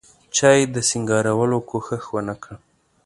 [0.35, 2.53] چا یې د سینګارولو کوښښ ونکړ.